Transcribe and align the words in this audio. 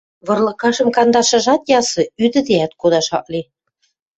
Вырлыкашым 0.27 0.89
кандашыжат 0.95 1.61
ясы, 1.79 2.03
ӱдӹдеӓт 2.25 2.71
кодаш 2.81 3.07
ак 3.17 3.25
ли. 3.33 3.41